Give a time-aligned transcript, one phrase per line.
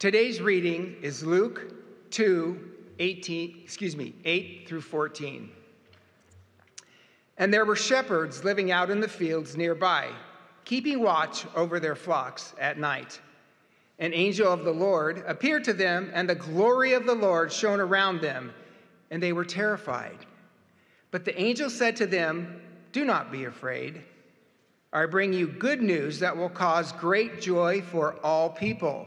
[0.00, 1.74] Today's reading is Luke
[2.10, 2.58] 2,
[3.00, 5.50] 18, excuse me, 8 through 14.
[7.36, 10.08] And there were shepherds living out in the fields nearby,
[10.64, 13.20] keeping watch over their flocks at night.
[13.98, 17.78] An angel of the Lord appeared to them, and the glory of the Lord shone
[17.78, 18.54] around them,
[19.10, 20.24] and they were terrified.
[21.10, 22.62] But the angel said to them,
[22.92, 24.00] Do not be afraid.
[24.94, 29.06] I bring you good news that will cause great joy for all people.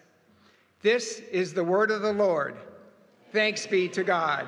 [0.81, 2.55] This is the word of the Lord.
[3.31, 4.47] Thanks be to God.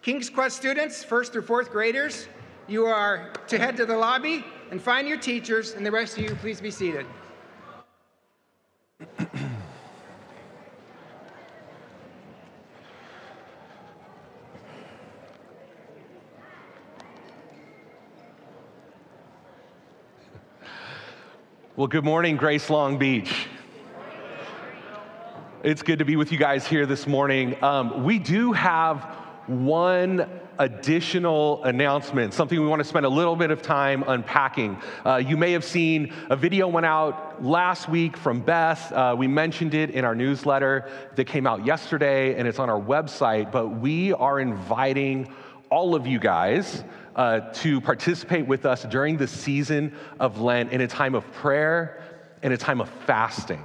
[0.00, 2.28] King's Quest students, first through fourth graders,
[2.68, 6.22] you are to head to the lobby and find your teachers, and the rest of
[6.24, 7.04] you, please be seated.
[21.74, 23.45] Well, good morning, Grace Long Beach.
[25.62, 27.56] It's good to be with you guys here this morning.
[27.64, 29.04] Um, we do have
[29.46, 34.76] one additional announcement, something we want to spend a little bit of time unpacking.
[35.04, 38.92] Uh, you may have seen a video went out last week from Beth.
[38.92, 42.80] Uh, we mentioned it in our newsletter that came out yesterday, and it's on our
[42.80, 43.50] website.
[43.50, 45.32] But we are inviting
[45.70, 46.84] all of you guys
[47.16, 52.02] uh, to participate with us during the season of Lent in a time of prayer
[52.42, 53.64] and a time of fasting.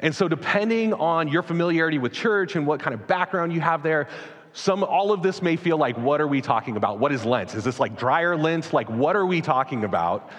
[0.00, 3.82] And so, depending on your familiarity with church and what kind of background you have
[3.82, 4.08] there,
[4.52, 6.98] some all of this may feel like what are we talking about?
[6.98, 7.54] What is lent?
[7.54, 8.72] Is this like drier lent?
[8.72, 10.30] Like what are we talking about?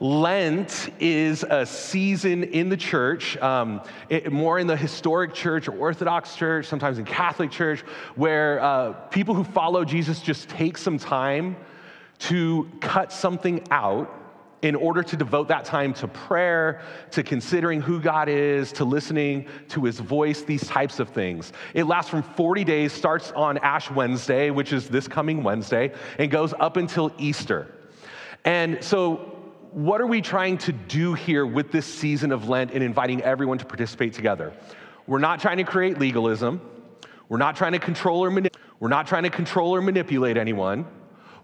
[0.00, 5.72] Lent is a season in the church um, it, more in the historic church or
[5.72, 7.80] orthodox church sometimes in catholic church
[8.14, 11.54] where uh, people who follow jesus just take some time
[12.18, 14.19] to cut something out
[14.62, 16.82] in order to devote that time to prayer,
[17.12, 21.52] to considering who God is, to listening to his voice, these types of things.
[21.74, 26.30] It lasts from 40 days, starts on Ash Wednesday, which is this coming Wednesday, and
[26.30, 27.74] goes up until Easter.
[28.44, 29.36] And so,
[29.72, 33.58] what are we trying to do here with this season of Lent and inviting everyone
[33.58, 34.52] to participate together?
[35.06, 36.60] We're not trying to create legalism.
[37.28, 38.66] We're not trying to control or manipulate.
[38.80, 40.86] We're not trying to control or manipulate anyone.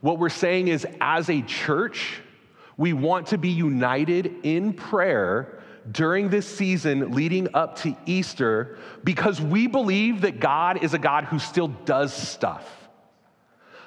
[0.00, 2.20] What we're saying is, as a church,
[2.76, 9.40] we want to be united in prayer during this season leading up to Easter because
[9.40, 12.88] we believe that God is a God who still does stuff.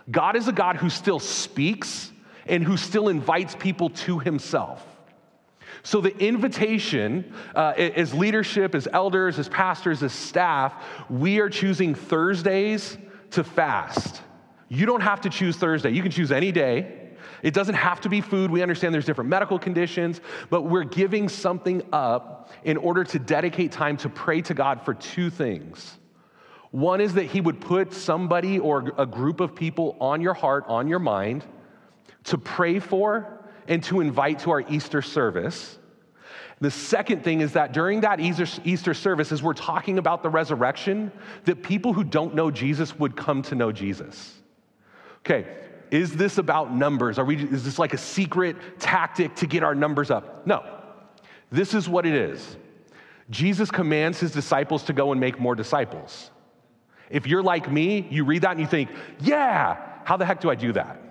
[0.09, 2.11] God is a God who still speaks
[2.47, 4.85] and who still invites people to himself.
[5.83, 10.73] So, the invitation uh, as leadership, as elders, as pastors, as staff,
[11.09, 12.97] we are choosing Thursdays
[13.31, 14.21] to fast.
[14.67, 16.98] You don't have to choose Thursday, you can choose any day.
[17.43, 18.51] It doesn't have to be food.
[18.51, 23.71] We understand there's different medical conditions, but we're giving something up in order to dedicate
[23.71, 25.97] time to pray to God for two things.
[26.71, 30.65] One is that He would put somebody or a group of people on your heart,
[30.67, 31.45] on your mind,
[32.25, 35.77] to pray for and to invite to our Easter service.
[36.61, 41.11] The second thing is that during that Easter, service, as we're talking about the resurrection,
[41.45, 44.35] that people who don't know Jesus would come to know Jesus.
[45.19, 45.47] Okay,
[45.91, 47.17] is this about numbers?
[47.17, 50.45] Are we, is this like a secret tactic to get our numbers up?
[50.45, 50.63] No.
[51.51, 52.57] This is what it is.
[53.29, 56.31] Jesus commands his disciples to go and make more disciples.
[57.09, 58.89] If you're like me, you read that and you think,
[59.19, 61.01] yeah, how the heck do I do that?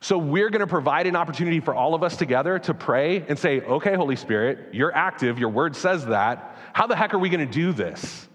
[0.00, 3.62] So, we're gonna provide an opportunity for all of us together to pray and say,
[3.62, 6.58] okay, Holy Spirit, you're active, your word says that.
[6.74, 8.28] How the heck are we gonna do this?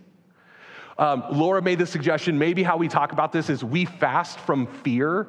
[1.00, 4.68] Um, Laura made the suggestion maybe how we talk about this is we fast from
[4.68, 5.28] fear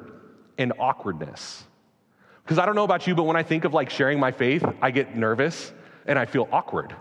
[0.57, 1.63] and awkwardness.
[2.43, 4.65] Because I don't know about you, but when I think of like sharing my faith,
[4.81, 5.71] I get nervous
[6.05, 6.93] and I feel awkward.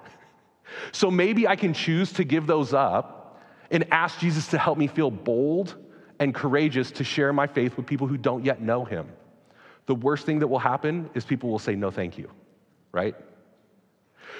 [0.93, 4.87] So maybe I can choose to give those up and ask Jesus to help me
[4.87, 5.75] feel bold
[6.21, 9.09] and courageous to share my faith with people who don't yet know him.
[9.87, 12.31] The worst thing that will happen is people will say, no, thank you,
[12.93, 13.17] right?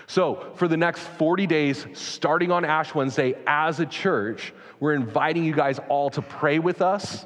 [0.07, 5.45] So, for the next 40 days, starting on Ash Wednesday, as a church, we're inviting
[5.45, 7.25] you guys all to pray with us,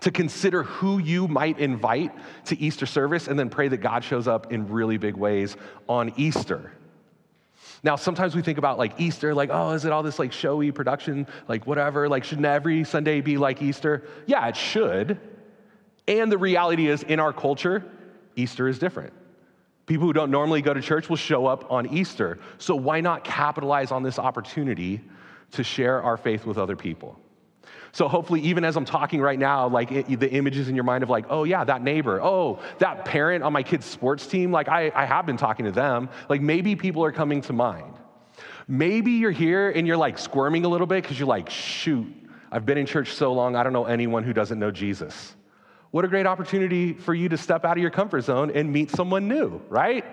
[0.00, 2.12] to consider who you might invite
[2.46, 5.56] to Easter service, and then pray that God shows up in really big ways
[5.88, 6.72] on Easter.
[7.82, 10.72] Now, sometimes we think about like Easter, like, oh, is it all this like showy
[10.72, 12.08] production, like whatever?
[12.08, 14.08] Like, shouldn't every Sunday be like Easter?
[14.26, 15.20] Yeah, it should.
[16.08, 17.84] And the reality is, in our culture,
[18.36, 19.12] Easter is different.
[19.86, 22.38] People who don't normally go to church will show up on Easter.
[22.58, 25.00] So, why not capitalize on this opportunity
[25.52, 27.18] to share our faith with other people?
[27.92, 31.04] So, hopefully, even as I'm talking right now, like it, the images in your mind
[31.04, 34.68] of like, oh, yeah, that neighbor, oh, that parent on my kid's sports team, like
[34.68, 36.08] I, I have been talking to them.
[36.28, 37.94] Like, maybe people are coming to mind.
[38.66, 42.12] Maybe you're here and you're like squirming a little bit because you're like, shoot,
[42.50, 45.35] I've been in church so long, I don't know anyone who doesn't know Jesus.
[45.96, 48.90] What a great opportunity for you to step out of your comfort zone and meet
[48.90, 50.04] someone new, right?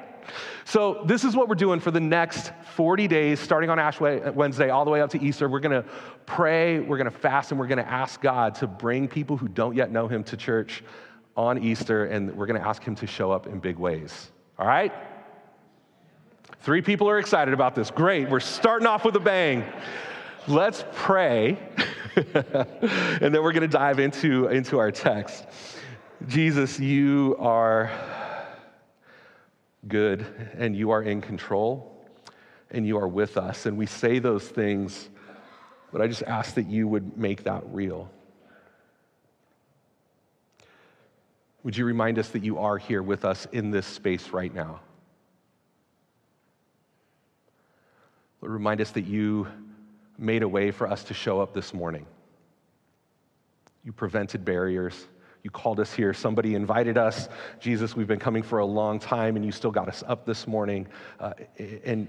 [0.63, 4.69] So, this is what we're doing for the next 40 days, starting on Ash Wednesday
[4.69, 5.49] all the way up to Easter.
[5.49, 5.89] We're going to
[6.25, 9.49] pray, we're going to fast, and we're going to ask God to bring people who
[9.49, 10.85] don't yet know Him to church
[11.35, 14.31] on Easter, and we're going to ask Him to show up in big ways.
[14.57, 14.93] All right?
[16.61, 17.91] Three people are excited about this.
[17.91, 18.29] Great.
[18.29, 19.65] We're starting off with a bang.
[20.47, 21.57] Let's pray,
[22.15, 25.45] and then we're going to dive into, into our text.
[26.27, 27.91] Jesus, you are
[29.89, 30.25] good
[30.57, 32.07] and you are in control
[32.71, 33.65] and you are with us.
[33.65, 35.09] And we say those things,
[35.91, 38.09] but I just ask that you would make that real.
[41.63, 44.79] Would you remind us that you are here with us in this space right now?
[48.41, 49.47] Lord, remind us that you
[50.17, 52.05] made a way for us to show up this morning.
[53.83, 55.05] You prevented barriers.
[55.43, 56.13] You called us here.
[56.13, 57.27] Somebody invited us.
[57.59, 60.47] Jesus, we've been coming for a long time, and you still got us up this
[60.47, 60.87] morning.
[61.19, 61.33] Uh,
[61.83, 62.07] and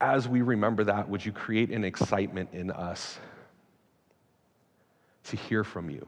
[0.00, 3.18] as we remember that, would you create an excitement in us
[5.24, 6.06] to hear from you?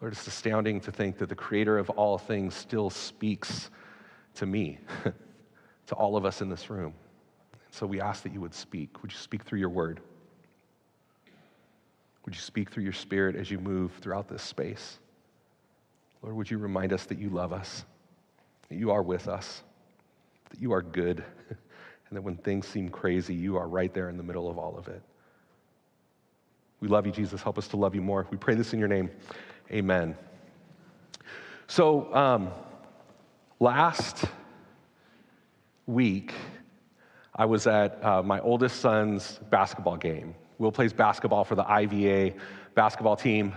[0.00, 3.70] Lord, it's astounding to think that the creator of all things still speaks
[4.34, 4.78] to me,
[5.86, 6.94] to all of us in this room.
[7.70, 9.02] So we ask that you would speak.
[9.02, 10.00] Would you speak through your word?
[12.30, 15.00] Would you speak through your spirit as you move throughout this space?
[16.22, 17.84] Lord, would you remind us that you love us,
[18.68, 19.64] that you are with us,
[20.50, 21.58] that you are good, and
[22.12, 24.86] that when things seem crazy, you are right there in the middle of all of
[24.86, 25.02] it.
[26.78, 27.42] We love you, Jesus.
[27.42, 28.28] Help us to love you more.
[28.30, 29.10] We pray this in your name.
[29.72, 30.16] Amen.
[31.66, 32.52] So, um,
[33.58, 34.24] last
[35.88, 36.32] week,
[37.40, 40.34] I was at uh, my oldest son's basketball game.
[40.58, 42.34] Will plays basketball for the IVA
[42.74, 43.54] basketball team.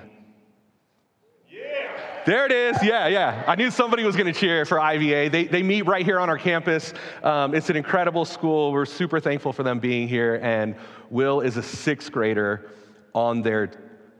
[1.49, 1.91] Yeah.
[2.25, 2.77] There it is.
[2.81, 3.43] Yeah, yeah.
[3.45, 5.29] I knew somebody was going to cheer for IVA.
[5.29, 6.93] They, they meet right here on our campus.
[7.23, 8.71] Um, it's an incredible school.
[8.71, 10.39] We're super thankful for them being here.
[10.41, 10.77] And
[11.09, 12.71] Will is a sixth grader
[13.13, 13.69] on their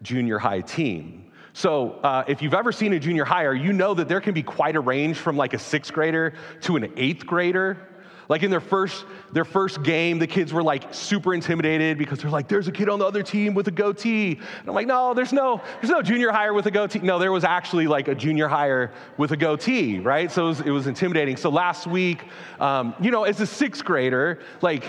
[0.02, 1.32] junior high team.
[1.54, 4.44] So, uh, if you've ever seen a junior higher, you know that there can be
[4.44, 6.34] quite a range from like a sixth grader
[6.64, 7.93] to an eighth grader.
[8.30, 12.32] Like in their first, their first game, the kids were like super intimidated because they're
[12.32, 14.32] like, there's a kid on the other team with a goatee.
[14.32, 17.00] And I'm like, no, there's no, there's no junior higher with a goatee.
[17.00, 20.32] No, there was actually like a junior higher with a goatee, right?
[20.32, 21.38] So it was, it was intimidating.
[21.38, 22.24] So last week,
[22.60, 24.86] um, you know, as a sixth grader, like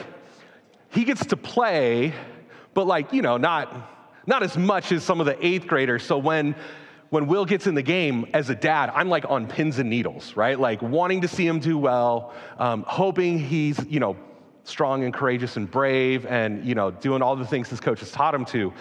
[0.90, 2.14] he gets to play,
[2.72, 3.90] but like, you know, not,
[4.26, 6.02] not as much as some of the eighth graders.
[6.02, 6.54] So when
[7.14, 10.34] when Will gets in the game as a dad, I'm like on pins and needles,
[10.34, 10.58] right?
[10.58, 14.16] Like wanting to see him do well, um, hoping he's, you know,
[14.64, 18.10] strong and courageous and brave and, you know, doing all the things his coach has
[18.10, 18.72] taught him to.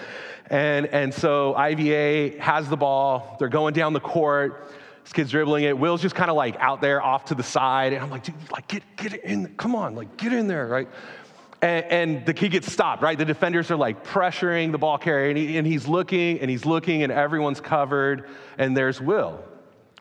[0.50, 4.67] And, and so IVA has the ball, they're going down the court.
[5.03, 5.77] This kid's dribbling it.
[5.77, 7.93] Will's just kind of like out there off to the side.
[7.93, 10.88] And I'm like, dude, like, get, get in, come on, like, get in there, right?
[11.63, 13.17] And, and, the kid gets stopped, right?
[13.17, 16.65] The defenders are like pressuring the ball carrier, and, he, and he's looking and he's
[16.65, 18.27] looking, and everyone's covered,
[18.58, 19.41] and there's Will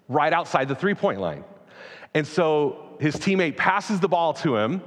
[0.08, 1.44] right outside the three point line.
[2.14, 4.82] And so his teammate passes the ball to him,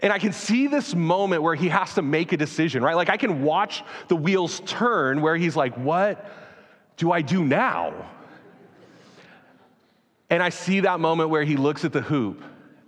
[0.00, 2.94] and I can see this moment where he has to make a decision, right?
[2.94, 6.30] Like I can watch the wheels turn where he's like, What
[6.96, 8.08] do I do now?
[10.30, 12.40] And I see that moment where he looks at the hoop,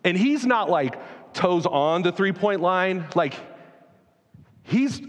[0.05, 0.97] and he's not like,
[1.33, 3.35] toes on the three point line, like
[4.63, 5.01] he's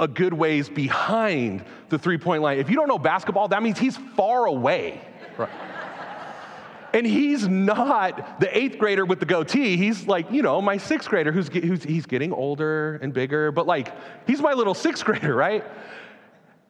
[0.00, 2.58] a good ways behind the three point line.
[2.58, 5.00] If you don't know basketball, that means he's far away.
[5.36, 5.48] Right?
[6.92, 9.76] and he's not the eighth grader with the goatee.
[9.76, 13.66] He's like, you know, my sixth grader who's, who's he's getting older and bigger, but
[13.66, 13.92] like,
[14.26, 15.64] he's my little sixth grader, right?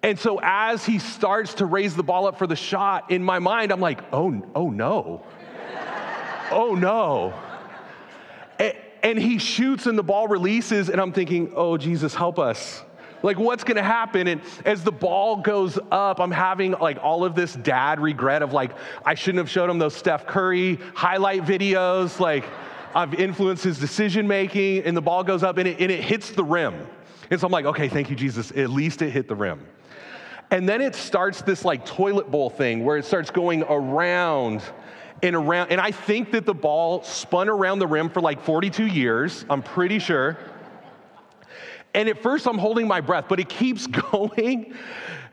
[0.02, 3.40] And so as he starts to raise the ball up for the shot, in my
[3.40, 5.24] mind, I'm like, oh, oh no.
[6.50, 7.34] oh no
[9.08, 12.82] and he shoots and the ball releases, and I'm thinking, oh, Jesus, help us.
[13.22, 14.28] Like, what's gonna happen?
[14.28, 18.52] And as the ball goes up, I'm having like all of this dad regret of
[18.52, 18.72] like,
[19.06, 22.20] I shouldn't have showed him those Steph Curry highlight videos.
[22.20, 22.44] Like,
[22.94, 26.30] I've influenced his decision making, and the ball goes up and it, and it hits
[26.32, 26.74] the rim.
[27.30, 28.50] And so I'm like, okay, thank you, Jesus.
[28.50, 29.66] At least it hit the rim.
[30.50, 34.62] And then it starts this like toilet bowl thing where it starts going around
[35.22, 35.70] and around.
[35.70, 39.62] And I think that the ball spun around the rim for like 42 years, I'm
[39.62, 40.38] pretty sure.
[41.94, 44.74] And at first I'm holding my breath, but it keeps going.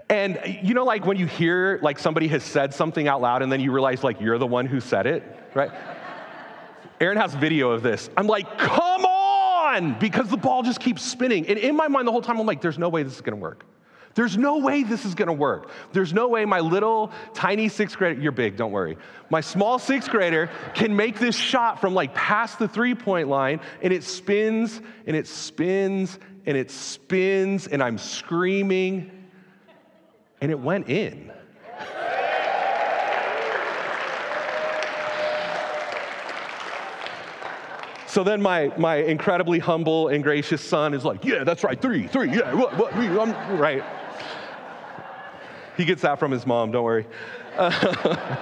[0.09, 3.51] And you know, like when you hear like somebody has said something out loud and
[3.51, 5.23] then you realize like you're the one who said it,
[5.53, 5.71] right?
[7.01, 8.09] Erin has video of this.
[8.15, 11.47] I'm like, come on, because the ball just keeps spinning.
[11.47, 13.35] And in my mind the whole time, I'm like, there's no way this is gonna
[13.37, 13.65] work.
[14.15, 15.69] There's no way this is gonna work.
[15.91, 18.97] There's no way my little tiny sixth grader, you're big, don't worry.
[19.29, 23.59] My small sixth grader can make this shot from like past the three point line
[23.81, 29.11] and it spins and it spins and it spins and I'm screaming
[30.39, 31.33] and it went in.
[38.07, 42.07] So then my, my incredibly humble and gracious son is like, yeah, that's right, three,
[42.07, 43.83] three, yeah, what, what, I'm, right.
[45.77, 47.05] He gets that from his mom, don't worry.
[47.57, 48.35] Uh,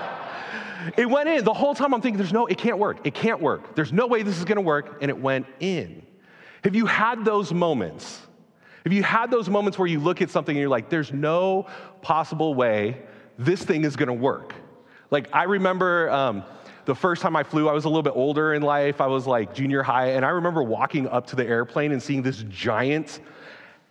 [0.98, 1.44] it went in.
[1.44, 2.98] The whole time I'm thinking, there's no, it can't work.
[3.04, 3.76] It can't work.
[3.76, 4.98] There's no way this is gonna work.
[5.02, 6.06] And it went in.
[6.64, 8.22] Have you had those moments?
[8.84, 11.68] Have you had those moments where you look at something and you're like, there's no
[12.02, 13.02] possible way
[13.38, 14.54] this thing is gonna work?
[15.10, 16.44] Like, I remember um,
[16.86, 19.00] the first time I flew, I was a little bit older in life.
[19.00, 22.22] I was like junior high, and I remember walking up to the airplane and seeing
[22.22, 23.20] this giant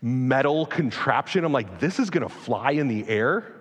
[0.03, 1.45] metal contraption.
[1.45, 3.55] I'm like, this is gonna fly in the air?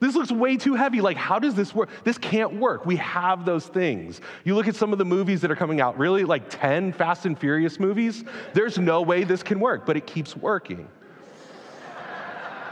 [0.00, 1.00] This looks way too heavy.
[1.00, 1.88] Like, how does this work?
[2.04, 2.84] This can't work.
[2.84, 4.20] We have those things.
[4.44, 7.24] You look at some of the movies that are coming out, really, like 10 Fast
[7.24, 8.24] and Furious movies.
[8.52, 10.88] There's no way this can work, but it keeps working.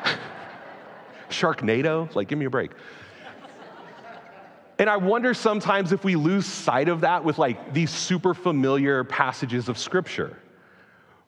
[1.31, 2.73] Sharknado, like, give me a break.
[4.79, 9.05] And I wonder sometimes if we lose sight of that with like these super familiar
[9.05, 10.37] passages of scripture.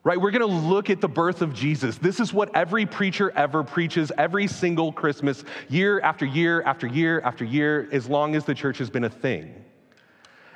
[0.07, 0.21] Right?
[0.21, 1.97] We're going to look at the birth of Jesus.
[1.97, 7.19] This is what every preacher ever preaches every single Christmas, year after year after year
[7.25, 9.65] after year, as long as the church has been a thing.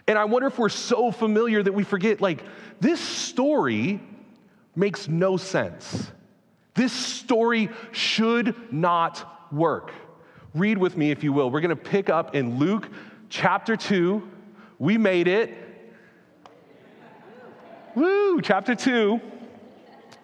[0.07, 2.45] And I wonder if we're so familiar that we forget like,
[2.79, 3.99] this story
[4.73, 6.09] makes no sense.
[6.73, 9.91] This story should not work.
[10.55, 11.51] Read with me, if you will.
[11.51, 12.87] We're going to pick up in Luke
[13.27, 14.25] chapter 2.
[14.79, 15.53] We made it.
[17.95, 19.19] Woo, chapter 2.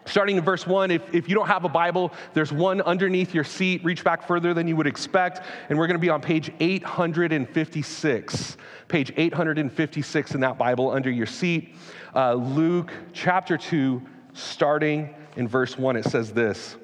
[0.07, 3.43] Starting in verse 1, if, if you don't have a Bible, there's one underneath your
[3.43, 3.83] seat.
[3.83, 5.41] Reach back further than you would expect.
[5.69, 8.57] And we're going to be on page 856.
[8.87, 11.75] Page 856 in that Bible under your seat.
[12.15, 14.01] Uh, Luke chapter 2,
[14.33, 16.77] starting in verse 1, it says this.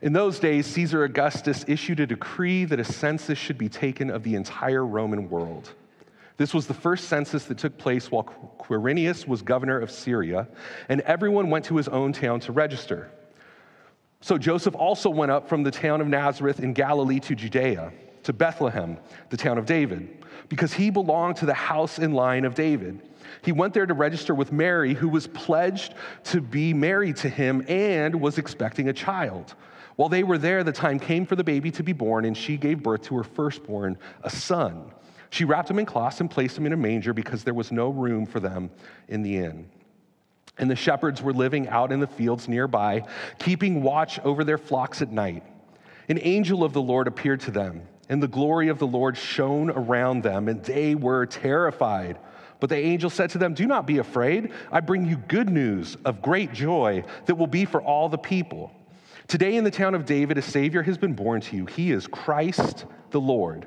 [0.00, 4.22] In those days, Caesar Augustus issued a decree that a census should be taken of
[4.22, 5.72] the entire Roman world.
[6.36, 8.24] This was the first census that took place while
[8.58, 10.48] Quirinius was governor of Syria,
[10.88, 13.10] and everyone went to his own town to register.
[14.20, 17.92] So Joseph also went up from the town of Nazareth in Galilee to Judea,
[18.24, 18.96] to Bethlehem,
[19.30, 23.02] the town of David, because he belonged to the house and line of David.
[23.42, 27.64] He went there to register with Mary, who was pledged to be married to him
[27.68, 29.54] and was expecting a child.
[29.96, 32.56] While they were there, the time came for the baby to be born, and she
[32.56, 34.90] gave birth to her firstborn, a son.
[35.34, 37.88] She wrapped him in cloths and placed him in a manger because there was no
[37.88, 38.70] room for them
[39.08, 39.68] in the inn.
[40.58, 43.02] And the shepherds were living out in the fields nearby,
[43.40, 45.42] keeping watch over their flocks at night.
[46.08, 49.70] An angel of the Lord appeared to them, and the glory of the Lord shone
[49.70, 52.20] around them, and they were terrified.
[52.60, 54.52] But the angel said to them, Do not be afraid.
[54.70, 58.70] I bring you good news of great joy that will be for all the people.
[59.26, 61.66] Today in the town of David, a Savior has been born to you.
[61.66, 63.66] He is Christ the Lord.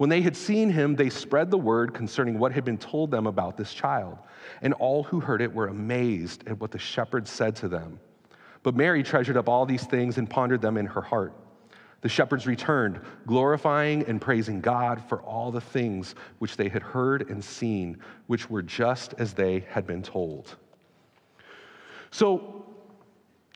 [0.00, 3.26] When they had seen him, they spread the word concerning what had been told them
[3.26, 4.16] about this child.
[4.62, 8.00] And all who heard it were amazed at what the shepherds said to them.
[8.62, 11.34] But Mary treasured up all these things and pondered them in her heart.
[12.00, 17.28] The shepherds returned, glorifying and praising God for all the things which they had heard
[17.28, 20.56] and seen, which were just as they had been told.
[22.10, 22.64] So,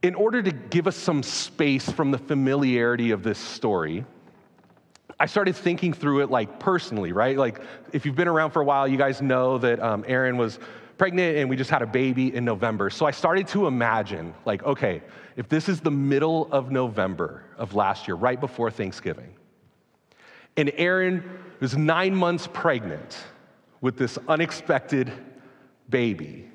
[0.02, 4.04] in order to give us some space from the familiarity of this story,
[5.18, 7.36] I started thinking through it like personally, right?
[7.36, 7.60] Like,
[7.92, 10.58] if you've been around for a while, you guys know that um, Erin was
[10.98, 12.90] pregnant and we just had a baby in November.
[12.90, 15.02] So I started to imagine, like, okay,
[15.36, 19.34] if this is the middle of November of last year, right before Thanksgiving,
[20.56, 21.22] and Erin
[21.60, 23.16] was nine months pregnant
[23.80, 25.12] with this unexpected
[25.88, 26.48] baby.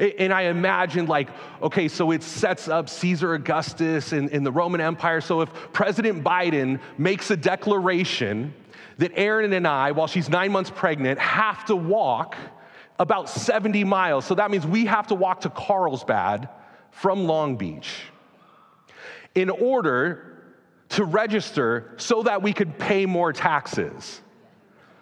[0.00, 1.28] And I imagined, like,
[1.62, 5.20] okay, so it sets up Caesar Augustus in, in the Roman Empire.
[5.20, 8.54] So if President Biden makes a declaration
[8.98, 12.36] that Erin and I, while she's nine months pregnant, have to walk
[12.98, 14.24] about 70 miles.
[14.24, 16.48] So that means we have to walk to Carlsbad
[16.90, 18.02] from Long Beach
[19.34, 20.42] in order
[20.90, 24.20] to register so that we could pay more taxes.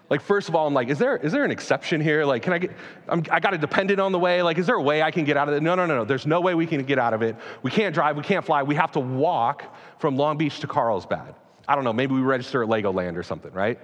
[0.08, 2.24] Like, first of all, I'm like, is there, is there an exception here?
[2.24, 2.72] Like, can I get,
[3.08, 4.40] I'm, I got a dependent on the way.
[4.40, 5.62] Like, is there a way I can get out of it?
[5.62, 6.04] No, no, no, no.
[6.04, 7.34] There's no way we can get out of it.
[7.62, 8.62] We can't drive, we can't fly.
[8.62, 11.34] We have to walk from Long Beach to Carlsbad.
[11.66, 13.80] I don't know, maybe we register at Legoland or something, right?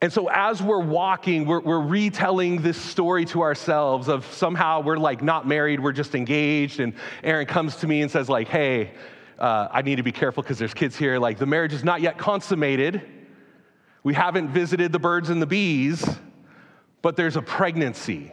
[0.00, 4.98] And so, as we're walking, we're, we're, retelling this story to ourselves of somehow we're
[4.98, 6.80] like not married, we're just engaged.
[6.80, 8.90] And Erin comes to me and says, like, hey,
[9.38, 11.18] uh, I need to be careful because there's kids here.
[11.18, 13.00] Like, the marriage is not yet consummated.
[14.04, 16.08] We haven't visited the birds and the bees,
[17.02, 18.30] but there's a pregnancy.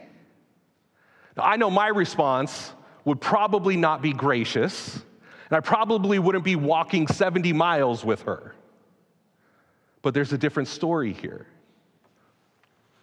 [1.36, 2.72] Now, I know my response
[3.04, 4.94] would probably not be gracious,
[5.48, 8.54] and I probably wouldn't be walking 70 miles with her.
[10.02, 11.46] But there's a different story here.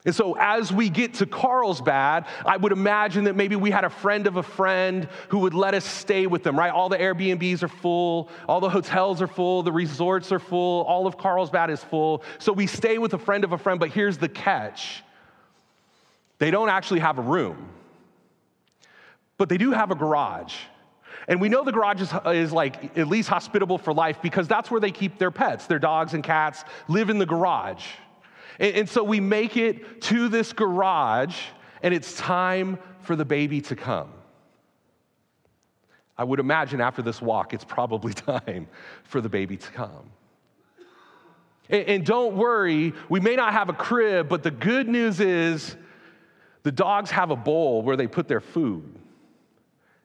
[0.06, 3.89] And so, as we get to Carlsbad, I would imagine that maybe we had a
[3.89, 6.72] friend of a friend who would let us stay with them, right?
[6.72, 11.06] All the Airbnbs are full, all the hotels are full, the resorts are full, all
[11.06, 12.24] of Carlsbad is full.
[12.38, 15.03] So, we stay with a friend of a friend, but here's the catch
[16.38, 17.70] they don't actually have a room,
[19.38, 20.56] but they do have a garage.
[21.27, 24.72] And we know the garage is, is, like at least hospitable for life because that's
[24.72, 25.68] where they keep their pets.
[25.68, 27.86] Their dogs and cats live in the garage.
[28.60, 31.38] And, and so we make it to this garage,
[31.82, 34.12] and it's time for the baby to come.
[36.18, 38.68] I would imagine after this walk, it's probably time
[39.03, 40.12] for the baby to come.
[41.70, 45.75] And, and don't worry, we may not have a crib, but the good news is
[46.64, 48.96] the dogs have a bowl where they put their food.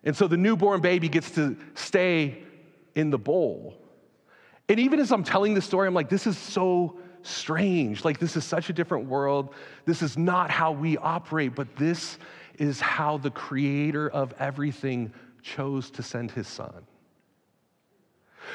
[0.05, 2.45] And so the newborn baby gets to stay
[2.95, 3.75] in the bowl.
[4.69, 8.05] And even as I'm telling this story, I'm like, this is so strange.
[8.05, 9.55] Like, this is such a different world.
[9.85, 12.19] This is not how we operate, but this
[12.59, 16.87] is how the creator of everything chose to send his son.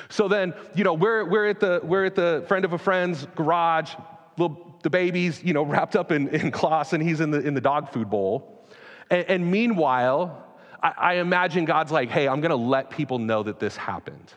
[0.10, 3.26] So then, you know, we're, we're, at, the, we're at the friend of a friend's
[3.36, 3.94] garage,
[4.38, 7.54] little, the baby's, you know, wrapped up in, in cloths and he's in the, in
[7.54, 8.68] the dog food bowl.
[9.10, 10.46] And, and meanwhile,
[10.82, 14.34] I, I imagine God's like, hey, I'm gonna let people know that this happened.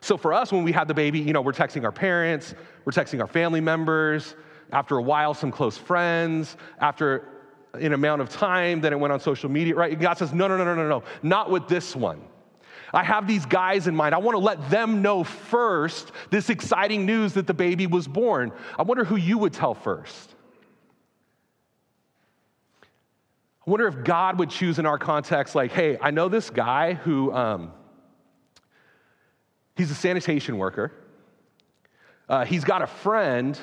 [0.00, 2.92] So for us, when we had the baby, you know, we're texting our parents, we're
[2.92, 4.34] texting our family members,
[4.72, 7.28] after a while, some close friends, after
[7.74, 9.98] an amount of time, then it went on social media, right?
[9.98, 12.20] God says, no, no, no, no, no, no, not with this one.
[12.92, 14.14] I have these guys in mind.
[14.14, 18.52] I want to let them know first this exciting news that the baby was born.
[18.76, 20.34] I wonder who you would tell first.
[23.66, 26.94] I wonder if God would choose in our context, like, hey, I know this guy
[26.94, 27.72] who, um,
[29.80, 30.92] He's a sanitation worker.
[32.28, 33.58] Uh, he's got a friend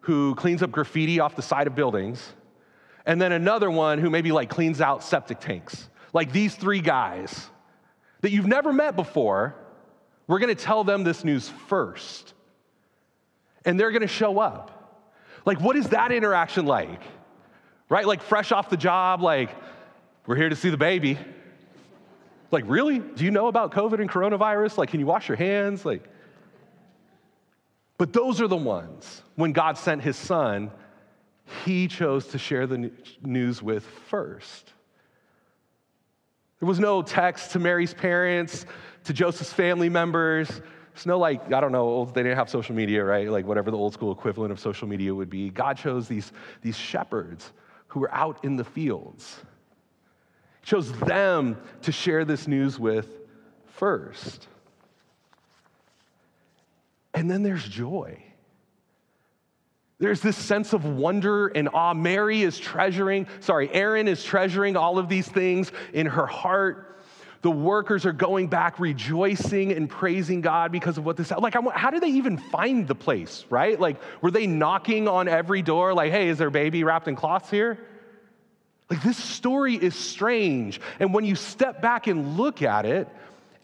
[0.00, 2.22] who cleans up graffiti off the side of buildings,
[3.06, 5.88] and then another one who maybe like cleans out septic tanks.
[6.12, 7.48] Like these three guys
[8.20, 9.54] that you've never met before,
[10.26, 12.34] we're gonna tell them this news first.
[13.64, 15.08] And they're gonna show up.
[15.46, 17.00] Like, what is that interaction like?
[17.88, 18.06] Right?
[18.06, 19.56] Like, fresh off the job, like,
[20.26, 21.18] we're here to see the baby.
[22.50, 22.98] Like, really?
[22.98, 24.78] Do you know about COVID and coronavirus?
[24.78, 25.84] Like, can you wash your hands?
[25.84, 26.08] Like,
[27.98, 30.70] but those are the ones when God sent his son,
[31.64, 32.90] he chose to share the
[33.22, 34.72] news with first.
[36.60, 38.66] There was no text to Mary's parents,
[39.04, 40.48] to Joseph's family members.
[40.48, 43.30] There's no, like, I don't know, they didn't have social media, right?
[43.30, 45.50] Like, whatever the old school equivalent of social media would be.
[45.50, 46.32] God chose these,
[46.62, 47.52] these shepherds
[47.88, 49.40] who were out in the fields
[50.66, 53.08] chose them to share this news with
[53.66, 54.48] first.
[57.14, 58.20] And then there's joy.
[59.98, 61.94] There's this sense of wonder and awe.
[61.94, 67.00] Mary is treasuring, sorry, Erin is treasuring all of these things in her heart.
[67.42, 71.90] The workers are going back rejoicing and praising God because of what this like how
[71.90, 73.78] did they even find the place, right?
[73.78, 77.50] Like were they knocking on every door like, "Hey, is there baby wrapped in cloths
[77.50, 77.78] here?"
[78.88, 80.80] Like, this story is strange.
[81.00, 83.08] And when you step back and look at it,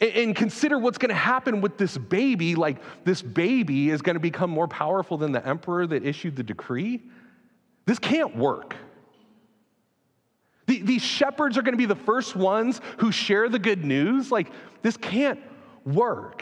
[0.01, 2.55] and consider what's going to happen with this baby.
[2.55, 6.43] Like, this baby is going to become more powerful than the emperor that issued the
[6.43, 7.01] decree.
[7.85, 8.75] This can't work.
[10.65, 14.31] These shepherds are going to be the first ones who share the good news.
[14.31, 15.39] Like, this can't
[15.85, 16.41] work.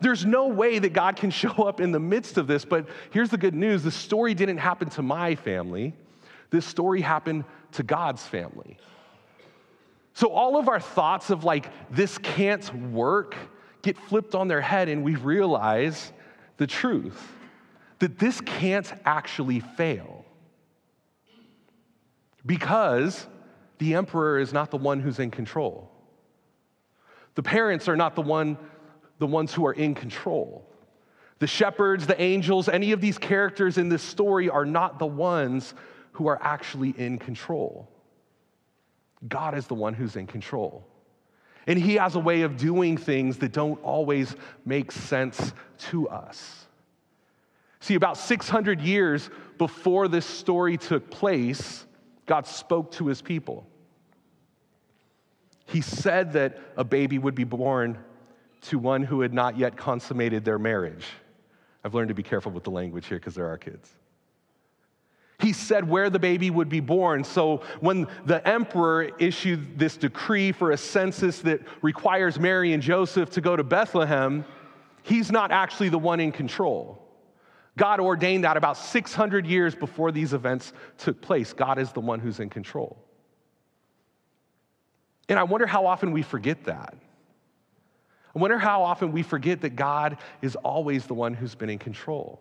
[0.00, 3.30] There's no way that God can show up in the midst of this, but here's
[3.30, 5.94] the good news the story didn't happen to my family,
[6.50, 8.78] this story happened to God's family.
[10.14, 13.34] So all of our thoughts of like, this can't work
[13.82, 16.12] get flipped on their head, and we realize
[16.56, 17.20] the truth
[17.98, 20.24] that this can't actually fail.
[22.46, 23.26] Because
[23.78, 25.90] the emperor is not the one who's in control.
[27.34, 28.56] The parents are not the, one,
[29.18, 30.66] the ones who are in control.
[31.40, 35.74] The shepherds, the angels, any of these characters in this story are not the ones
[36.14, 37.88] who are actually in control.
[39.28, 40.86] God is the one who's in control.
[41.66, 45.52] And He has a way of doing things that don't always make sense
[45.90, 46.66] to us.
[47.80, 51.84] See, about 600 years before this story took place,
[52.26, 53.66] God spoke to His people.
[55.66, 57.98] He said that a baby would be born
[58.62, 61.06] to one who had not yet consummated their marriage.
[61.82, 63.90] I've learned to be careful with the language here because there are kids.
[65.44, 67.22] He said where the baby would be born.
[67.22, 73.28] So when the emperor issued this decree for a census that requires Mary and Joseph
[73.32, 74.46] to go to Bethlehem,
[75.02, 76.98] he's not actually the one in control.
[77.76, 81.52] God ordained that about 600 years before these events took place.
[81.52, 82.96] God is the one who's in control.
[85.28, 86.94] And I wonder how often we forget that.
[88.34, 91.78] I wonder how often we forget that God is always the one who's been in
[91.78, 92.40] control.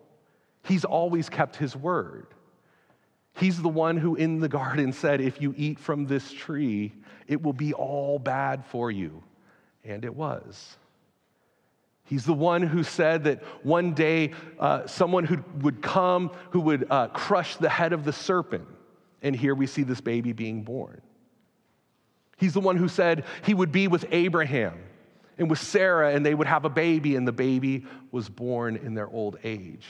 [0.63, 2.27] He's always kept his word.
[3.43, 6.93] He's the one who in the garden said, If you eat from this tree,
[7.27, 9.21] it will be all bad for you.
[9.83, 10.77] And it was.
[12.05, 16.87] He's the one who said that one day uh, someone who would come who would
[16.89, 18.65] uh, crush the head of the serpent.
[19.21, 21.01] And here we see this baby being born.
[22.37, 24.79] He's the one who said he would be with Abraham
[25.37, 28.93] and with Sarah, and they would have a baby, and the baby was born in
[28.93, 29.85] their old age.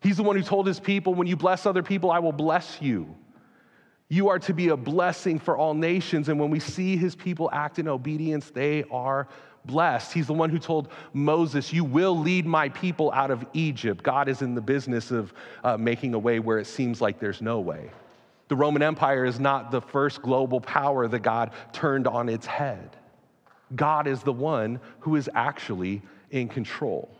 [0.00, 2.80] He's the one who told his people, When you bless other people, I will bless
[2.80, 3.14] you.
[4.08, 6.28] You are to be a blessing for all nations.
[6.28, 9.28] And when we see his people act in obedience, they are
[9.66, 10.12] blessed.
[10.12, 14.02] He's the one who told Moses, You will lead my people out of Egypt.
[14.02, 17.42] God is in the business of uh, making a way where it seems like there's
[17.42, 17.90] no way.
[18.48, 22.96] The Roman Empire is not the first global power that God turned on its head.
[23.76, 27.10] God is the one who is actually in control.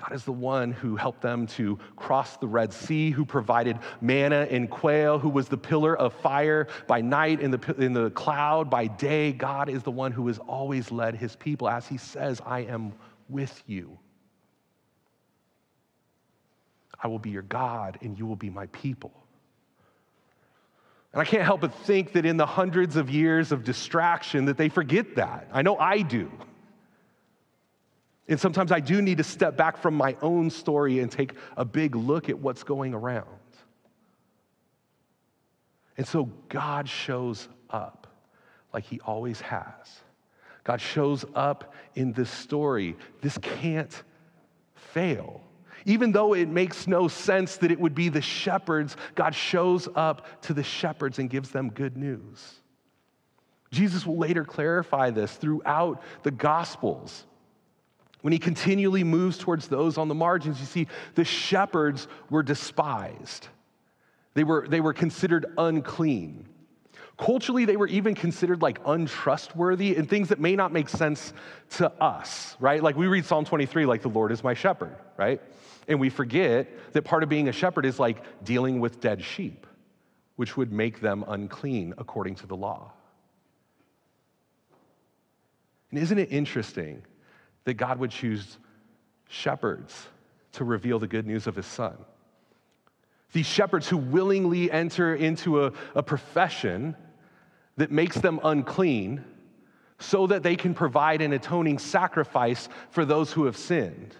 [0.00, 4.46] God is the one who helped them to cross the Red Sea, who provided manna
[4.48, 8.70] and quail, who was the pillar of fire by night in the, in the cloud
[8.70, 9.32] by day.
[9.32, 11.68] God is the one who has always led his people.
[11.68, 12.92] As he says, I am
[13.28, 13.98] with you.
[17.02, 19.12] I will be your God and you will be my people.
[21.12, 24.56] And I can't help but think that in the hundreds of years of distraction that
[24.56, 25.48] they forget that.
[25.52, 26.30] I know I do.
[28.28, 31.64] And sometimes I do need to step back from my own story and take a
[31.64, 33.26] big look at what's going around.
[35.96, 38.06] And so God shows up
[38.72, 40.00] like he always has.
[40.62, 42.96] God shows up in this story.
[43.22, 44.02] This can't
[44.74, 45.40] fail.
[45.86, 50.42] Even though it makes no sense that it would be the shepherds, God shows up
[50.42, 52.60] to the shepherds and gives them good news.
[53.70, 57.24] Jesus will later clarify this throughout the Gospels.
[58.22, 63.48] When he continually moves towards those on the margins, you see, the shepherds were despised.
[64.34, 66.48] They were, they were considered unclean.
[67.16, 71.32] Culturally, they were even considered like untrustworthy and things that may not make sense
[71.70, 72.80] to us, right?
[72.80, 75.40] Like we read Psalm 23, like the Lord is my shepherd, right?
[75.88, 79.66] And we forget that part of being a shepherd is like dealing with dead sheep,
[80.36, 82.92] which would make them unclean according to the law.
[85.90, 87.02] And isn't it interesting
[87.68, 88.58] that God would choose
[89.28, 90.08] shepherds
[90.52, 91.94] to reveal the good news of his son.
[93.32, 96.96] These shepherds who willingly enter into a, a profession
[97.76, 99.22] that makes them unclean
[99.98, 104.16] so that they can provide an atoning sacrifice for those who have sinned.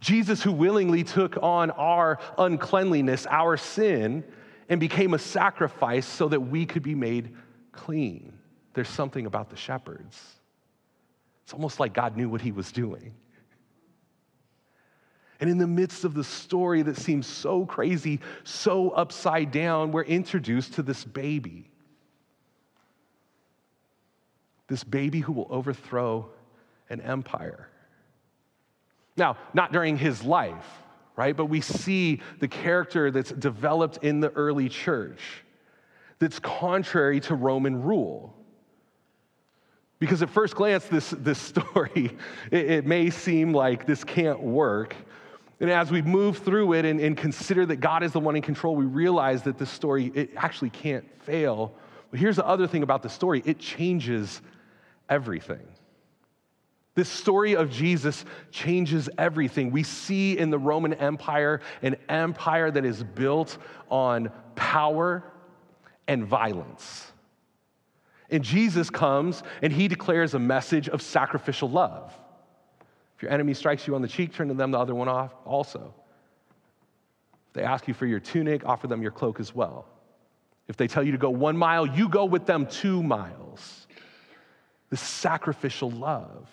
[0.00, 4.24] Jesus, who willingly took on our uncleanliness, our sin,
[4.70, 7.36] and became a sacrifice so that we could be made
[7.72, 8.32] clean.
[8.72, 10.41] There's something about the shepherds.
[11.52, 13.12] It's almost like God knew what he was doing.
[15.38, 20.04] And in the midst of the story that seems so crazy, so upside down, we're
[20.04, 21.70] introduced to this baby.
[24.68, 26.30] This baby who will overthrow
[26.88, 27.68] an empire.
[29.18, 30.66] Now, not during his life,
[31.16, 31.36] right?
[31.36, 35.20] But we see the character that's developed in the early church
[36.18, 38.34] that's contrary to Roman rule.
[40.02, 42.18] Because at first glance, this, this story,
[42.50, 44.96] it, it may seem like this can't work.
[45.60, 48.42] And as we move through it and, and, consider that God is the one in
[48.42, 51.72] control, we realize that this story, it actually can't fail.
[52.10, 54.42] But here's the other thing about the story it changes
[55.08, 55.62] everything.
[56.96, 59.70] This story of Jesus changes everything.
[59.70, 63.56] We see in the Roman Empire an empire that is built
[63.88, 65.22] on power
[66.08, 67.11] and violence.
[68.32, 72.12] And Jesus comes and he declares a message of sacrificial love.
[73.16, 75.32] If your enemy strikes you on the cheek, turn to them the other one off
[75.44, 75.94] also.
[77.48, 79.86] If they ask you for your tunic, offer them your cloak as well.
[80.66, 83.86] If they tell you to go one mile, you go with them two miles.
[84.88, 86.48] This sacrificial love.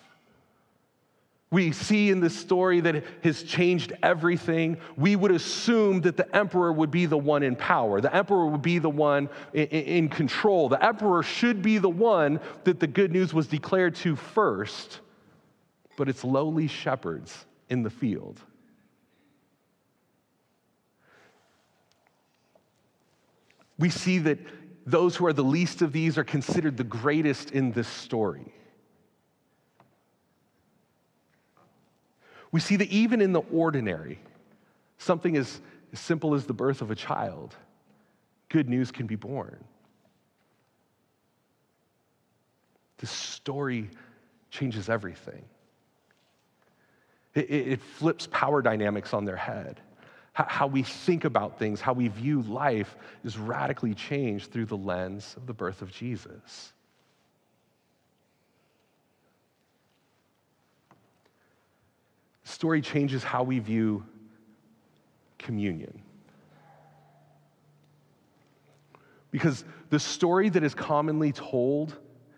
[1.52, 4.78] We see in this story that has changed everything.
[4.96, 8.00] We would assume that the emperor would be the one in power.
[8.00, 10.68] The emperor would be the one in, control.
[10.68, 15.00] The emperor should be the one that the good news was declared to first,
[15.96, 18.40] but it's lowly shepherds in the field.
[23.76, 24.38] We see that
[24.86, 28.54] those who are the least of these are considered the greatest in this story.
[32.52, 34.18] We see that even in the ordinary,
[34.98, 35.60] something as,
[35.92, 37.54] simple as the birth of a child,
[38.48, 39.62] good news can be born.
[42.98, 43.90] This story
[44.50, 45.44] changes everything.
[47.34, 49.80] It, it, flips power dynamics on their head.
[50.32, 55.34] How we think about things, how we view life is radically changed through the lens
[55.36, 56.72] of the birth of Jesus.
[62.50, 64.04] Story changes how we view
[65.38, 66.02] communion.
[69.30, 71.96] Because the story that is commonly told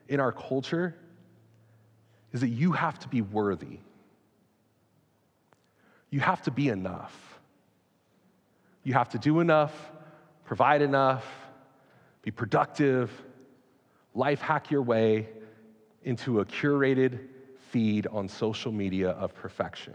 [0.09, 0.95] in our culture
[2.33, 3.79] is that you have to be worthy.
[6.11, 7.41] You have to be enough.
[8.85, 9.73] You have to do enough,
[10.45, 11.25] provide enough,
[12.23, 13.11] be productive,
[14.15, 15.29] life hack your way
[16.05, 17.19] into a curated
[17.73, 19.95] feed on social media of perfection.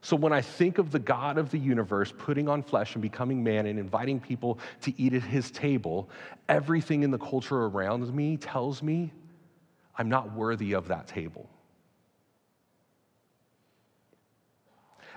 [0.00, 3.42] So when I think of the God of the universe putting on flesh and becoming
[3.42, 6.08] man and inviting people to eat at his table,
[6.48, 9.10] everything in the culture around me tells me
[9.96, 11.48] I'm not worthy of that table.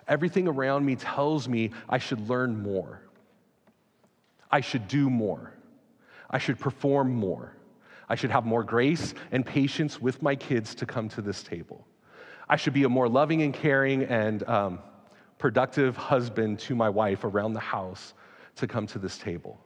[0.08, 3.02] Everything around me tells me I should learn more.
[4.50, 5.52] I should do more.
[6.30, 7.57] I should perform more.
[8.10, 11.86] I should have more grace and patience with my kids to come to this table.
[12.50, 14.80] I should be a more loving and caring and um,
[15.38, 18.13] productive husband to my wife around the house
[18.56, 19.60] to come to this table.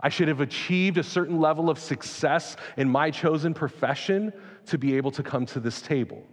[0.00, 4.32] I should have achieved a certain level of success in my chosen profession
[4.66, 6.24] to be able to come to this table.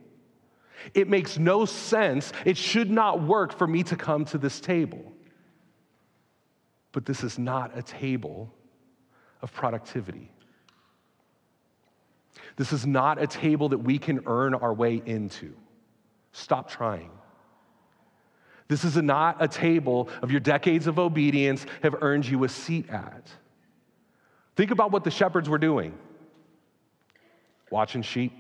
[0.93, 2.32] It makes no sense.
[2.45, 5.12] It should not work for me to come to this table.
[6.91, 8.54] But this is not a table
[9.41, 10.32] of productivity.
[12.56, 15.54] This is not a table that we can earn our way into.
[16.32, 17.12] Stop trying.
[18.68, 22.89] This is not a table of your decades of obedience have earned you a seat
[22.89, 23.30] at.
[24.56, 25.98] Think about what the shepherds were doing
[27.72, 28.32] watching sheep.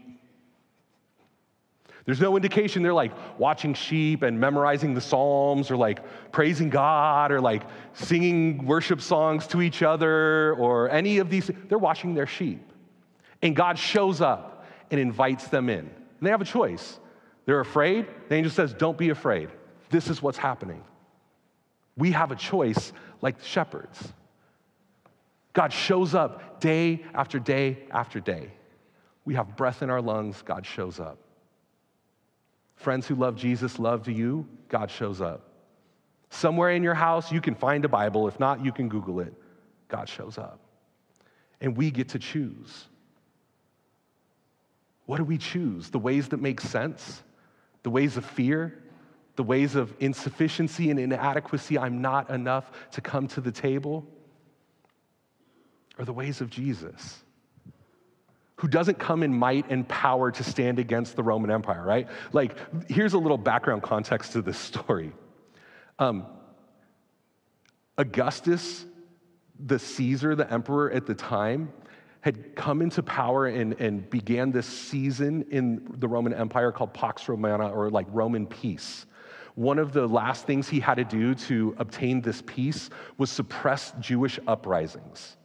[2.05, 5.99] There's no indication they're like watching sheep and memorizing the Psalms or like
[6.31, 11.49] praising God or like singing worship songs to each other or any of these.
[11.67, 12.61] They're watching their sheep.
[13.41, 15.79] And God shows up and invites them in.
[15.79, 15.89] And
[16.21, 16.99] they have a choice.
[17.45, 18.07] They're afraid.
[18.29, 19.49] The angel says, Don't be afraid.
[19.89, 20.83] This is what's happening.
[21.97, 24.13] We have a choice like the shepherds.
[25.53, 28.51] God shows up day after day after day.
[29.23, 31.17] We have breath in our lungs, God shows up.
[32.75, 35.49] Friends who love Jesus love to you, God shows up.
[36.29, 38.27] Somewhere in your house, you can find a Bible.
[38.27, 39.33] If not, you can Google it.
[39.87, 40.59] God shows up.
[41.61, 42.87] And we get to choose.
[45.05, 45.89] What do we choose?
[45.89, 47.23] The ways that make sense?
[47.83, 48.83] The ways of fear?
[49.35, 51.77] The ways of insufficiency and inadequacy?
[51.77, 54.05] I'm not enough to come to the table?
[55.97, 57.23] Or the ways of Jesus,
[58.57, 62.07] who doesn't come in might and power to stand against the Roman Empire, right?
[62.33, 62.57] Like,
[62.89, 65.11] here's a little background context to this story.
[65.99, 66.25] Um,
[67.97, 68.85] Augustus,
[69.57, 71.71] the Caesar, the emperor at the time,
[72.25, 77.29] had come into power and, and began this season in the Roman Empire called Pax
[77.29, 79.05] Romana, or like Roman peace.
[79.53, 83.93] One of the last things he had to do to obtain this peace was suppress
[83.99, 85.37] Jewish uprisings.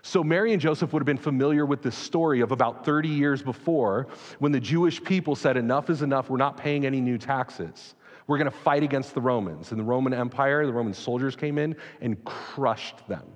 [0.00, 3.42] So, Mary and Joseph would have been familiar with this story of about 30 years
[3.42, 4.06] before
[4.38, 7.96] when the Jewish people said, Enough is enough, we're not paying any new taxes.
[8.26, 9.72] We're going to fight against the Romans.
[9.72, 13.26] And the Roman Empire, the Roman soldiers came in and crushed them,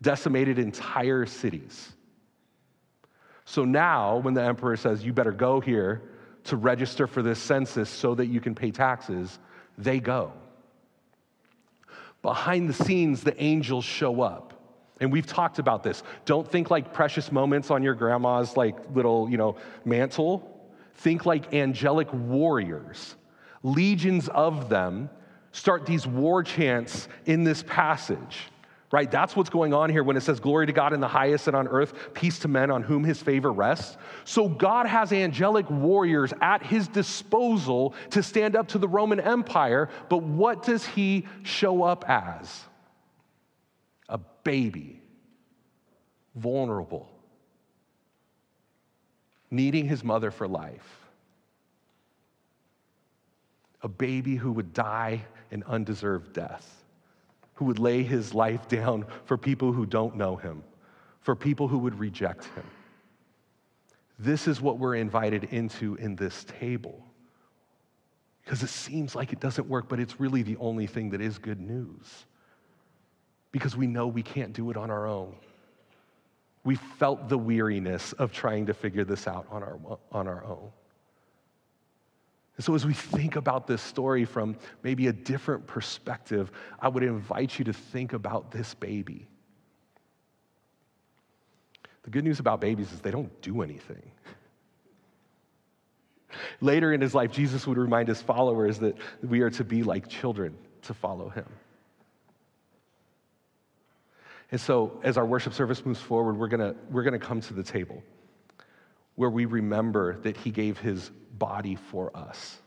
[0.00, 1.92] decimated entire cities.
[3.46, 6.02] So now, when the emperor says, You better go here
[6.44, 9.38] to register for this census so that you can pay taxes,
[9.78, 10.32] they go.
[12.22, 14.52] Behind the scenes, the angels show up.
[15.00, 16.02] And we've talked about this.
[16.24, 20.52] Don't think like precious moments on your grandma's like little, you know, mantel.
[20.94, 23.14] Think like angelic warriors.
[23.62, 25.08] Legions of them
[25.52, 28.38] start these war chants in this passage
[28.92, 29.10] right?
[29.10, 31.56] That's what's going on here when it says, Glory to God in the highest and
[31.56, 33.96] on earth, peace to men on whom his favor rests.
[34.24, 39.88] So God has angelic warriors at his disposal to stand up to the Roman Empire,
[40.08, 42.64] but what does he show up as?
[44.08, 45.02] A baby,
[46.34, 47.10] vulnerable,
[49.50, 51.00] needing his mother for life.
[53.82, 56.85] A baby who would die an undeserved death
[57.56, 60.62] who would lay his life down for people who don't know him,
[61.20, 62.64] for people who would reject him.
[64.18, 67.04] This is what we're invited into in this table.
[68.44, 71.36] Because it seems like it doesn't work, but it's really the only thing that is
[71.36, 72.24] good news.
[73.50, 75.34] Because we know we can't do it on our own.
[76.64, 79.78] We felt the weariness of trying to figure this out on our,
[80.12, 80.70] on our own.
[82.56, 87.02] And so, as we think about this story from maybe a different perspective, I would
[87.02, 89.26] invite you to think about this baby.
[92.04, 94.10] The good news about babies is they don't do anything.
[96.60, 100.08] Later in his life, Jesus would remind his followers that we are to be like
[100.08, 101.46] children to follow him.
[104.50, 107.62] And so, as our worship service moves forward, we're gonna, we're gonna come to the
[107.62, 108.02] table
[109.16, 112.58] where we remember that he gave his body for us,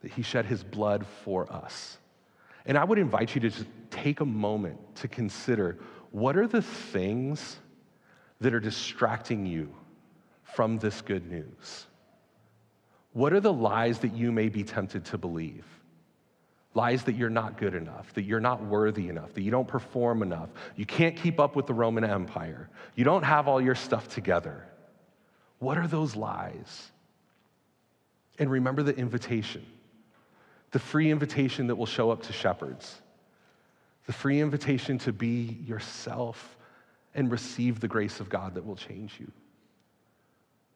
[0.00, 1.98] that he shed his blood for us.
[2.66, 5.78] And I would invite you to just take a moment to consider
[6.10, 7.58] what are the things
[8.40, 9.72] that are distracting you
[10.42, 11.86] from this good news?
[13.12, 15.66] What are the lies that you may be tempted to believe?
[16.74, 20.22] Lies that you're not good enough, that you're not worthy enough, that you don't perform
[20.22, 24.08] enough, you can't keep up with the Roman Empire, you don't have all your stuff
[24.08, 24.64] together.
[25.58, 26.92] What are those lies?
[28.40, 29.64] And remember the invitation
[30.72, 33.02] the free invitation that will show up to shepherds,
[34.06, 36.56] the free invitation to be yourself
[37.12, 39.30] and receive the grace of God that will change you,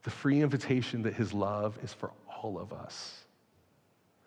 [0.02, 2.10] the free invitation that His love is for
[2.42, 3.20] all of us.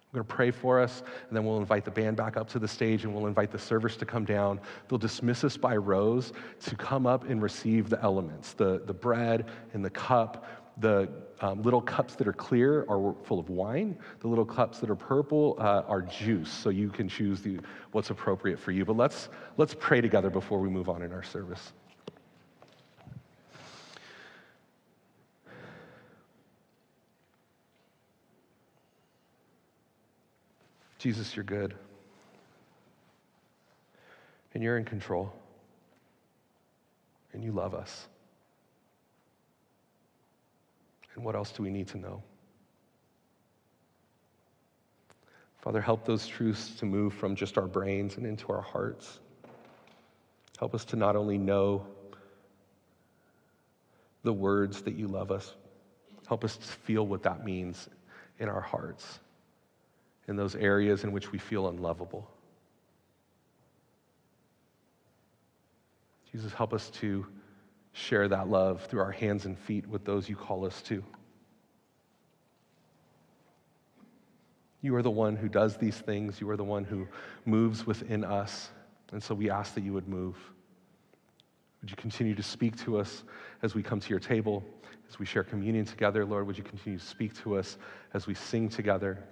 [0.06, 2.60] I'm going to pray for us, and then we'll invite the band back up to
[2.60, 4.62] the stage and we'll invite the servers to come down.
[4.88, 9.48] They'll dismiss us by rows to come up and receive the elements the, the bread
[9.74, 10.46] and the cup
[10.80, 11.10] the
[11.42, 13.98] um, little cups that are clear are full of wine.
[14.20, 16.52] The little cups that are purple uh, are juice.
[16.52, 17.60] So you can choose the,
[17.92, 18.86] what's appropriate for you.
[18.86, 21.74] But let's, let's pray together before we move on in our service.
[31.00, 31.76] Jesus, you're good.
[34.54, 35.32] And you're in control.
[37.34, 38.08] And you love us.
[41.18, 42.24] And what else do we need to know?
[45.58, 49.20] Father, help those truths to move from just our brains and into our hearts.
[50.60, 51.86] Help us to not only know
[54.24, 55.56] the words that you love us,
[56.28, 57.90] help us to feel what that means
[58.40, 59.20] in our hearts,
[60.28, 62.30] in those areas in which we feel unlovable.
[66.32, 67.26] Jesus, help us to
[67.94, 71.04] share that love through our hands and feet with those you call us to.
[74.82, 76.40] You are the one who does these things.
[76.40, 77.08] You are the one who
[77.46, 78.70] moves within us.
[79.12, 80.36] And so we ask that you would move.
[81.82, 83.24] Would you continue to speak to us
[83.64, 84.64] as we come to your table,
[85.10, 86.48] as we share communion together, Lord?
[86.48, 87.78] Would you continue to speak to us
[88.14, 89.24] as we sing together,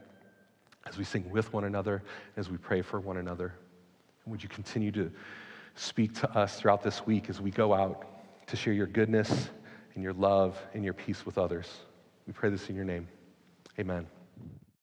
[0.87, 2.03] as we sing with one another,
[2.37, 3.53] as we pray for one another?
[4.23, 5.11] And would you continue to
[5.75, 8.14] speak to us throughout this week as we go out
[8.47, 9.49] to share your goodness
[9.93, 11.67] and your love and your peace with others.
[12.27, 13.07] We pray this in your name.
[13.79, 14.07] Amen.